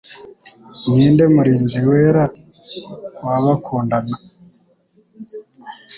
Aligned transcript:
Ninde 0.91 1.23
Murinzi 1.33 1.79
Wera 1.89 2.23
Wabakundana? 3.25 4.17